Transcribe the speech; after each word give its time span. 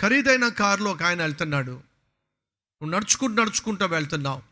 ఖరీదైన 0.00 0.48
కారులో 0.48 0.90
ఒక 0.90 1.02
ఆయన 1.02 1.22
వెళ్తున్నాడు. 1.22 1.70
నువ్వు 1.70 2.90
నడుచుకుంటూ 2.90 3.42
నడుచుకుంటూ 3.42 3.86
వెళ్తున్నావు. 3.86 4.42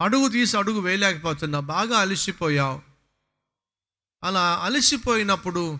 అడుగు 0.00 0.28
తీసి 0.28 0.58
అడుగు 0.58 0.80
వేయలేకపోతున్నావు 0.80 1.64
బాగా 1.64 1.98
అలసిపోయావు. 1.98 2.82
అలా 4.24 4.54
అలసిపోయినప్పుడు 4.54 5.78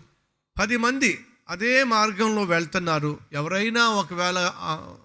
పది 0.59 0.77
మంది 0.77 1.25
అదే 1.49 1.83
మార్గంలో 1.83 2.43
వెళ్తున్నారు. 2.43 3.19
ఎవరైనా 3.31 3.87
ఒకవేళ 3.87 4.53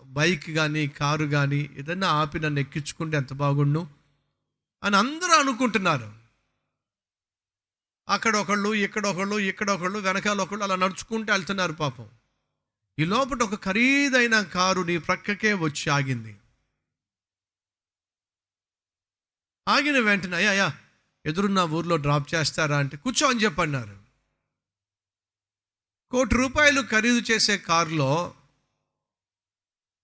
బైక్ 0.04 0.50
కానీ 0.50 0.88
కారు 0.88 1.24
కానీ 1.24 1.70
ఏదైనా 1.76 2.08
ఆపి 2.08 2.40
నన్ను 2.40 2.60
ఎక్కించుకుంటే 2.60 3.16
ఎంత 3.16 3.32
బాగుండు? 3.32 3.86
అని 4.82 4.96
అందరూ 4.96 5.34
అనుకుంటున్నారు. 5.34 6.12
అక్కడ 8.08 8.36
ఒకళ్ళు 8.36 8.74
ఇక్కడ 8.74 9.06
ఒకళ్ళు 9.06 9.38
ఇక్కడ 9.38 9.70
ఒకళ్ళు 9.70 9.98
వెనకాల 9.98 10.40
ఒకళ్ళు 10.40 10.64
అలా 10.64 10.76
నడుచుకుంటూ 10.76 11.32
వెళ్తున్నారు 11.32 11.72
పాపం. 11.72 12.08
ఈ 12.98 13.04
లోపల 13.04 13.42
ఒక 13.42 13.64
ఖరీదైన 13.64 14.42
కారు 14.42 14.80
నీ 14.80 14.98
ప్రక్కకే 14.98 15.54
వచ్చి 15.54 15.90
ఆగింది. 15.90 16.36
ఆగిన 19.68 19.98
వెంటనే 19.98 20.36
అయ్యా 20.36 20.50
అయ్యా 20.50 20.78
ఎదురున్న 21.26 21.60
ఊర్లో 21.60 21.96
డ్రాప్ 21.96 22.34
చేస్తారా 22.34 22.78
అంటే 22.78 22.96
కూర్చో 22.96 23.30
అని 23.30 23.40
చెప్పన్నారు. 23.40 23.98
కోటి 26.10 26.34
రూపాయలు 26.34 26.82
ఖరీదు 26.82 27.32
చేసే 27.32 27.58
కారులో 27.58 28.34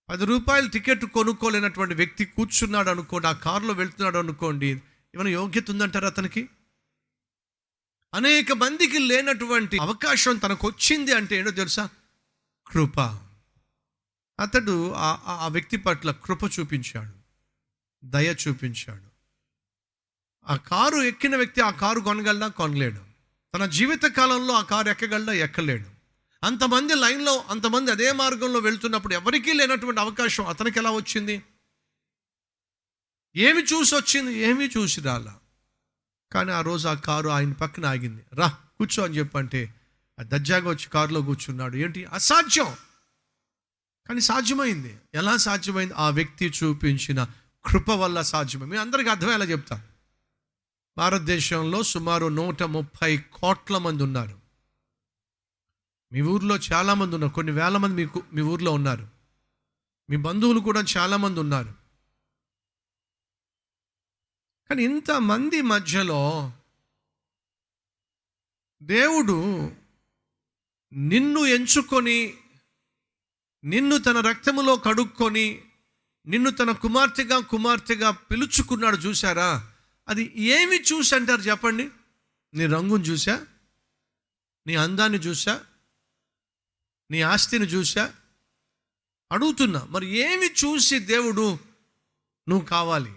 పది 0.09 0.25
రూపాయలు 0.25 0.69
టికెట్ 0.69 1.05
కొనుక్కోలేనటువంటి 1.05 1.93
వ్యక్తి 1.93 2.25
కూర్చున్నాడు 2.25 2.89
అనుకోండి 2.89 3.27
ఆ 3.27 3.31
కారులో 3.31 3.73
వెళ్తున్నాడు 3.73 4.17
అనుకోండి 4.17 4.81
ఏమైనా 5.15 5.29
యోగ్యత 5.29 5.71
ఉందంటారా 5.71 6.07
అతనికి? 6.07 6.49
అనేక 8.13 8.51
మందికి 8.51 8.99
లేనటువంటి 8.99 9.77
అవకాశం 9.79 10.37
తనకు 10.37 10.67
వచ్చింది 10.67 11.13
అంటే 11.13 11.35
ఏంటో 11.37 11.51
తెలుసా? 11.51 11.89
కృప. 12.67 12.99
అతడు 14.39 14.91
ఆ- 14.91 15.19
ఆ- 15.25 15.47
వ్యక్తి 15.47 15.77
పట్ల 15.77 16.11
కృప 16.11 16.43
చూపించాడు. 16.59 17.13
దయ 18.05 18.35
చూపించాడు. 18.47 19.15
ఆ 20.47 20.55
కారు 20.55 20.95
ఎక్కిన 20.95 21.35
వ్యక్తి 21.35 21.61
ఆ 21.61 21.69
కారు 21.69 21.99
కొనగలడా? 21.99 22.47
కొనలేడు. 22.47 23.01
తన 23.55 23.65
జీవిత 23.65 24.03
కాలంలో 24.03 24.53
ఆ 24.53 24.61
కారు 24.61 24.89
ఎక్కగలడా? 24.89 25.33
ఎక్కలేడు. 25.33 25.95
అంతమంది 26.43 26.95
లైన్లో 26.95 27.41
అంతమంది 27.41 27.91
అదే 27.91 28.11
మార్గంలో 28.11 28.59
వెళ్తున్నప్పుడు 28.59 29.13
ఎవరికీ 29.13 29.53
లేనటువంటి 29.53 30.01
అవకాశం 30.01 30.47
అతనికి 30.47 30.79
ఎలా 30.79 30.91
వచ్చింది? 30.91 31.43
ఏమి 33.35 33.63
చూసి 33.63 33.95
వచ్చింది? 33.95 34.39
ఏమీ 34.39 34.65
చూసి 34.65 35.01
రాలా. 35.01 35.39
కానీ 36.31 36.51
ఆ 36.51 36.61
రోజు 36.61 36.87
ఆ 36.87 36.93
కారు 36.93 37.29
ఆయన 37.29 37.51
పక్కన 37.51 37.85
ఆగింది. 37.85 38.23
రా 38.33 38.47
కూర్చో 38.47 39.03
అని 39.03 39.17
చెప్పంటే 39.17 39.73
ఆ 40.19 40.23
దజ్జాగా 40.23 40.69
వచ్చి 40.69 40.89
కారులో 40.89 41.21
కూర్చున్నాడు. 41.21 41.75
ఏంటి? 41.75 42.05
అసాధ్యం. 42.05 42.75
కానీ 44.07 44.21
సాధ్యమైంది. 44.21 44.99
ఎలా 45.13 45.37
సాధ్యమైంది? 45.37 45.93
ఆ 45.93 46.09
వ్యక్తి 46.09 46.49
చూపించిన 46.49 47.23
కృప 47.65 47.89
వల్ల 47.89 48.21
సాధ్యమై 48.21 48.65
మీ 48.65 48.77
అందరికీ 48.77 49.09
అర్థమయ్యేలా 49.09 49.45
చెప్తా. 49.45 49.87
భారతదేశంలో 50.97 51.83
సుమారు 51.83 52.25
నూట 52.25 52.63
ముప్పై 52.63 53.17
కోట్ల 53.17 53.77
మంది 53.77 54.03
ఉన్నారు. 54.03 54.39
మీ 56.13 56.21
ఊర్లో 56.21 56.55
చాలామంది 56.55 57.15
ఉన్నారు. 57.15 57.33
కొన్ని 57.33 57.53
వేల 57.53 57.77
మంది 57.77 57.95
మీకు 57.95 58.23
మీ 58.33 58.41
ఊర్లో 58.41 58.71
ఉన్నారు. 58.71 59.07
మీ 60.09 60.17
బంధువులు 60.17 60.59
కూడా 60.59 60.83
చాలామంది 60.97 61.39
ఉన్నారు. 61.39 61.73
కానీ 64.69 64.83
ఇంతమంది 64.83 65.61
మధ్యలో 65.61 66.53
దేవుడు 68.83 69.71
నిన్ను 70.95 71.39
ఎంచుకొని 71.39 72.37
నిన్ను 73.63 73.97
తన 73.97 74.19
రక్తములో 74.19 74.75
కడుక్కొని 74.75 75.61
నిన్ను 76.27 76.49
తన 76.49 76.71
కుమార్తెగా 76.71 77.39
కుమార్తెగా 77.39 78.11
పిలుచుకున్నాడు 78.11 78.97
చూశారా? 78.97 79.71
అది 80.07 80.33
ఏమి 80.41 80.81
చూసి 80.81 81.15
అంటారు 81.15 81.41
చెప్పండి? 81.41 81.89
నీ 82.53 82.65
రంగును 82.65 83.03
చూసా 83.03 83.45
నీ 84.67 84.75
అందాన్ని 84.75 85.19
చూసా 85.19 85.65
నీ 87.11 87.21
ఆస్తిని 87.21 87.65
చూసా 87.65 88.13
అడుగుతున్నా 89.31 89.83
మరి 89.83 90.05
ఏమి 90.05 90.45
చూసి 90.47 90.99
దేవుడు 90.99 91.59
నువ్వు 92.49 92.65
కావాలి 92.65 93.13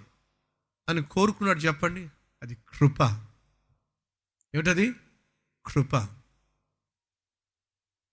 అని 0.88 1.02
కోరుకున్నాడు 1.02 1.58
చెప్పండి? 1.58 2.08
అది 2.42 2.54
కృప. 2.54 3.02
ఏమిటది? 4.54 4.92
కృప. 5.66 6.17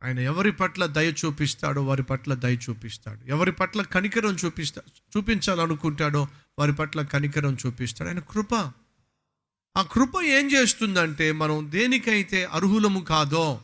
ఆయన 0.05 0.19
ఎవరి 0.19 0.51
పట్ల 0.51 0.85
దయ 0.85 1.11
చూపిస్తాడో 1.11 1.83
వారి 1.83 2.03
పట్ల 2.03 2.33
దయ 2.33 2.55
చూపిస్తాడు. 2.55 3.19
ఎవరి 3.27 3.51
పట్ల 3.51 3.81
కనికరం 3.81 4.37
చూపిస్తా 4.45 4.81
చూపించాలనుకుంటాడో 5.17 6.27
వారి 6.59 6.73
పట్ల 6.73 7.01
కనికరం 7.01 7.57
చూపిస్తాడు. 7.65 8.09
ఆయన 8.09 8.19
కృప. 8.19 8.55
ఆ 9.77 9.81
కృప 9.81 10.21
ఏం 10.23 10.51
చేస్తుందంటే 10.51 11.31
మనం 11.31 11.67
దేనికైతే 11.71 12.45
అర్హులము 12.45 12.99
కాదో 12.99 13.61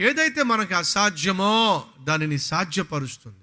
ఏదైతే 0.00 0.42
మనకు 0.42 0.74
అసాధ్యమో 0.74 1.84
దానిని 2.04 2.38
సాధ్యపరుస్తుంది. 2.38 3.36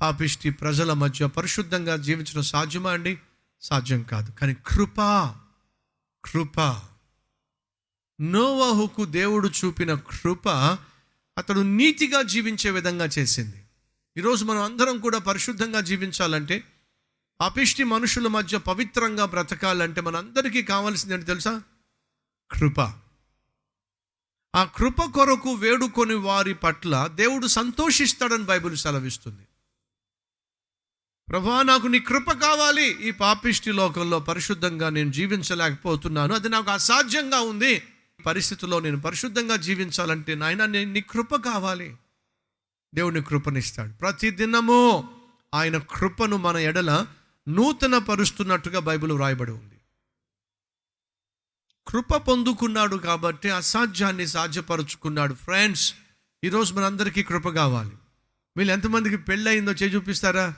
పాపిష్టి 0.00 0.50
ప్రజల 0.50 0.92
మధ్య 0.92 1.26
పరిశుద్ధంగా 1.26 1.96
జీవించడం 1.96 2.42
సాధ్యమా 2.42 2.92
అండి? 2.92 3.18
సాధ్యం 3.60 4.02
కాదు. 4.02 4.30
కానీ 4.30 4.56
కృప 4.66 5.00
కృప. 6.24 6.80
నోవాహుకు 8.20 9.04
దేవుడు 9.04 9.48
చూపిన 9.48 9.94
కృప 9.94 10.48
అతడు 11.38 11.60
నీతిగా 11.60 12.22
జీవించే 12.22 12.70
విధంగా 12.70 13.04
చేసింది. 13.04 13.64
ఈరోజు 14.16 14.44
మనం 14.44 14.60
అందరం 14.60 14.98
కూడా 14.98 15.18
పరిశుద్ధంగా 15.18 15.80
జీవించాలంటే 15.80 16.64
పాపిష్టి 17.40 17.84
మనుషుల 17.84 18.26
మధ్య 18.26 18.58
పవిత్రంగా 18.58 19.24
బ్రతకాలంటే 19.24 20.00
మనందరికీ 20.00 20.62
కావాల్సింది 20.62 21.14
ఏంటి 21.14 21.26
తెలుసా? 21.26 21.62
కృప. 22.50 22.80
ఆ 24.56 24.64
కృప 24.64 25.02
కొరకు 25.02 25.52
వేడుకొని 25.52 26.14
వారి 26.14 26.54
పట్ల 26.54 27.06
దేవుడు 27.14 27.46
సంతోషిస్తాడని 27.46 28.42
బైబిల్ 28.42 28.76
సెలవిస్తుంది. 28.76 29.42
ప్రభా 31.28 31.62
నాకు 31.62 31.86
నీ 31.86 32.00
కృప 32.00 32.32
కావాలి. 32.32 33.08
ఈ 33.08 33.10
పాపిష్టి 33.10 33.72
లోకంలో 33.72 34.20
పరిశుద్ధంగా 34.20 34.88
నేను 34.88 35.12
జీవించలేకపోతున్నాను. 35.12 36.34
అది 36.34 36.48
నాకు 36.48 36.70
అసాధ్యంగా 36.70 37.40
ఉంది. 37.40 37.82
పరిస్థితుల్లో 38.26 38.76
పరిస్థితిలో 38.76 38.90
నేను 38.90 39.02
పరిశుద్ధంగా 39.02 39.56
జీవించాలంటే 39.56 40.34
నాయన 40.34 40.64
నేను 40.64 40.92
నీ 40.92 41.00
కృప 41.00 41.36
కావాలి. 41.36 41.96
దేవుని 42.94 43.22
కృపనిస్తాడు. 43.22 43.92
ప్రతిదినము 43.92 45.14
ఆయన 45.54 45.78
కృపను 45.78 46.36
మన 46.36 46.56
ఎడల 46.56 47.06
నూతన 47.48 47.98
పరుస్తున్నట్టుగా 47.98 48.80
బైబిల్ 48.80 49.12
వ్రాయబడి 49.12 49.52
ఉంది. 49.52 49.80
కృప 51.88 52.16
పొందుకున్నాడు 52.16 52.96
కాబట్టి 52.96 53.50
అసాధ్యాన్ని 53.50 54.26
సాధ్యపరుచుకున్నాడు. 54.26 55.34
ఫ్రెండ్స్ 55.34 55.94
ఈరోజు 56.44 56.74
మనందరికీ 56.74 57.22
కృప 57.22 57.48
కావాలి. 57.48 57.92
వీళ్ళు 58.56 58.72
ఎంతమందికి 58.72 59.16
పెళ్ళయిందో 59.16 59.72
చే 59.72 59.86
చూపిస్తారా? 59.86 60.54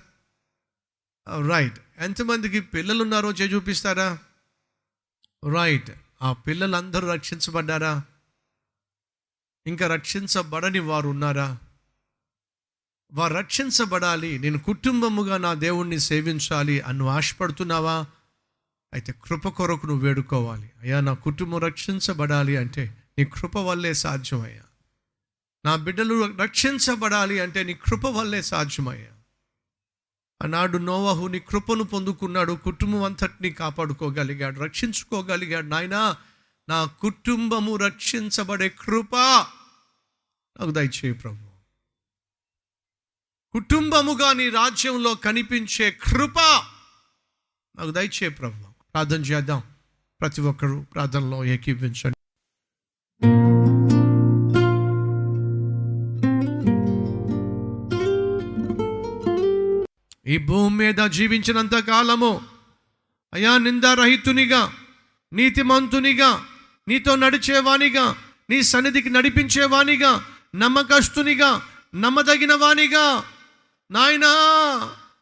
రైట్. 1.48 1.78
ఎంతమందికి 1.98 2.60
పిల్లలున్నారో 2.60 3.32
చే 3.32 3.46
చూపిస్తారా? 3.46 4.18
రైట్. 5.54 5.90
ఆ 6.22 6.32
పిల్లలందరూ 6.32 7.12
రక్షించబడ్డారా? 7.12 8.02
ఇంకా 9.66 9.86
రక్షించబడని 9.86 10.78
వారు 10.78 11.08
ఉన్నారా? 11.08 11.58
వారు 13.12 13.34
రక్షించబడాలి 13.34 14.38
నేను 14.38 14.58
కుటుంబముగా 14.58 15.36
నా 15.36 15.54
దేవుణ్ణి 15.54 16.00
సేవించాలి 16.00 16.80
అని 16.80 16.98
నువ్వు 16.98 17.14
ఆశపడుతున్నావా? 17.14 18.06
అయితే 18.92 19.14
కృప 19.24 19.48
కొరకు 19.48 19.86
నువ్వు 19.86 20.06
వేడుకోవాలి. 20.06 20.70
అయ్యా 20.80 21.00
నా 21.00 21.14
కుటుంబం 21.14 21.58
రక్షించబడాలి 21.58 22.56
అంటే 22.56 23.02
నీ 23.18 23.24
కృప 23.24 23.56
వల్లే 23.56 23.94
సాధ్యమయ్యా. 23.94 24.62
నా 25.64 25.76
బిడ్డలు 25.76 26.36
రక్షించబడాలి 26.36 27.40
అంటే 27.40 27.62
నీ 27.62 27.74
కృప 27.74 28.06
వల్లే 28.06 28.42
సాధ్యమయ్యా. 28.42 29.15
ఆనాడు 30.44 30.78
నోవహు 30.78 31.28
కృపను 31.38 31.84
పొందుకున్నాడు 31.84 32.52
కుటుంబం 32.52 33.02
అంతటిని 33.02 33.50
కాపాడుకోగలిగాడు 33.50 34.60
రక్షించుకోగలిగాడు. 34.60 35.66
నాయనా 35.66 36.16
నా 36.68 36.84
కుటుంబము 36.84 37.76
రక్షించబడే 37.76 38.68
కృప 38.68 39.16
నాకు 40.60 40.70
దయచేయి 40.70 41.12
ప్రభు. 41.12 41.46
కుటుంబముగా 43.52 44.32
నీ 44.32 44.48
రాజ్యంలో 44.48 45.14
కనిపించే 45.14 45.90
కృప 45.90 46.38
నాకు 47.76 47.90
దయచే 47.90 48.28
ప్రభు. 48.28 48.64
ప్రార్థన 48.92 49.20
చేద్దాం. 49.20 49.62
ప్రతి 50.20 50.40
ఒక్కరూ 50.40 50.82
ప్రార్థనలో 50.82 51.44
ఏకీవించండి 51.44 52.16
భూమి 60.46 60.76
మీద 60.76 60.94
జీవించినంత 60.94 61.74
కాలము 61.74 62.46
అయా 63.34 63.58
నిందారహితునిగా 63.58 64.76
నీతిమంతునిగా 65.32 66.46
నీతో 66.88 67.16
నడిచేవానిగా 67.16 68.22
నీ 68.50 68.62
సన్నిధికి 68.62 69.10
నడిపించేవానిగా 69.10 70.26
నమ్మకస్తునిగా 70.56 71.68
నమ్మదగిన 71.94 72.54
వానిగా 72.54 73.32
నాయనా 73.90 74.30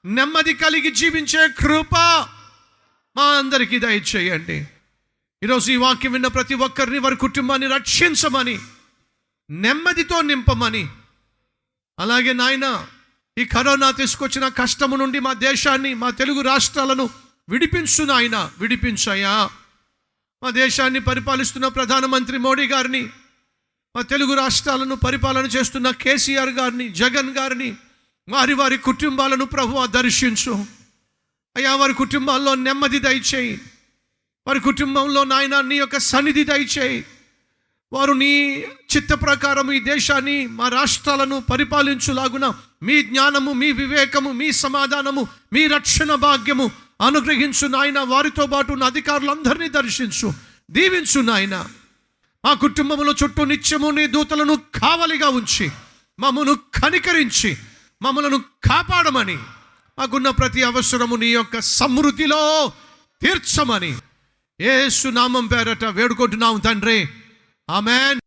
నెమ్మది 0.05 0.55
కలిగి 0.55 0.91
జీవించే 0.91 1.49
కృప 1.49 1.97
మా 3.17 3.25
అందరికీ 3.25 3.79
దయచేయండి. 3.79 4.69
ఈరోజు 5.43 5.73
ఈ 5.73 5.77
వాక్యం 5.77 6.13
విన్న 6.13 6.27
ప్రతి 6.27 6.55
ఒక్కరిని 6.55 6.99
వారి 6.99 7.17
కుటుంబాన్ని 7.17 7.69
రక్షించమని 7.69 8.59
నెమ్మదితో 9.51 10.21
నింపమని. 10.21 10.89
అలాగే 11.99 12.33
నాయనా 12.33 12.87
ఈ 13.39 13.45
కరోనా 13.45 13.91
తీసుకొచ్చిన 13.91 14.49
కష్టము 14.49 14.97
నుండి 14.97 15.21
మా 15.21 15.33
దేశాన్ని 15.33 15.95
మా 15.95 16.11
తెలుగు 16.11 16.41
రాష్ట్రాలను 16.41 17.11
విడిపించు 17.49 18.05
నాయన 18.05 18.51
విడిపించాయా 18.59 19.51
మా 20.43 20.51
దేశాన్ని 20.51 21.01
పరిపాలిస్తున్న 21.01 21.69
ప్రధానమంత్రి 21.69 22.39
మోడీ 22.39 22.67
గారిని 22.67 23.03
మా 23.97 24.03
తెలుగు 24.03 24.35
రాష్ట్రాలను 24.35 24.95
పరిపాలన 24.97 25.47
చేస్తున్న 25.47 25.91
కేసీఆర్ 25.91 26.49
గారిని 26.49 26.89
జగన్ 26.89 27.31
గారిని 27.31 27.77
వారి 28.29 28.55
వారి 28.55 28.79
కుటుంబాలను 28.79 29.45
ప్రభు 29.45 29.87
దర్శించు. 29.87 30.67
అయ్యా 31.57 31.75
వారి 31.75 31.95
కుటుంబాల్లో 31.95 32.55
నెమ్మది 32.55 32.99
దయచేయి. 32.99 33.61
వారి 34.47 34.61
కుటుంబంలో 34.61 35.25
నాయన 35.25 35.61
నీ 35.61 35.77
యొక్క 35.77 35.99
సన్నిధి 35.99 36.45
దయచేయి. 36.45 37.05
వారు 37.95 38.13
నీ 38.13 38.61
చిత్త 38.97 39.13
ప్రకారం 39.13 39.73
ఈ 39.73 39.81
దేశాన్ని 39.81 40.47
మా 40.47 40.69
రాష్ట్రాలను 40.69 41.41
పరిపాలించులాగున 41.41 42.53
మీ 42.83 43.03
జ్ఞానము 43.03 43.53
మీ 43.53 43.73
వివేకము 43.73 44.33
మీ 44.33 44.53
సమాధానము 44.53 45.29
మీ 45.53 45.67
రక్షణ 45.67 46.15
భాగ్యము 46.15 46.71
అనుగ్రహించు 47.07 47.67
నాయన. 47.67 47.99
వారితో 47.99 48.47
పాటు 48.47 48.73
ఉన్న 48.73 48.85
అధికారులందరినీ 48.85 49.69
దర్శించు 49.69 50.33
దీవించు 50.71 51.21
నాయన. 51.21 51.67
మా 52.45 52.53
కుటుంబంలో 52.53 53.15
చుట్టూ 53.25 53.45
నిత్యము 53.45 53.91
నీ 53.91 54.07
దూతలను 54.07 54.55
కావలిగా 54.55 55.29
ఉంచి 55.29 55.71
మమ్మను 56.19 56.55
కనికరించి 56.55 57.57
మమ్మలను 58.03 58.39
కాపాడమని 58.39 59.39
మాకున్న 59.99 60.31
ప్రతి 60.31 60.63
అవసరము 60.63 61.17
నీ 61.17 61.27
యొక్క 61.27 61.61
సమృద్ధిలో 61.61 62.73
తీర్చమని. 63.23 63.97
ఏ 64.61 64.89
నామం 65.11 65.47
పేరట 65.47 65.85
వేడుకుంటున్నాం 65.85 66.59
తండ్రి. 66.59 67.09
Amen. 67.69 68.24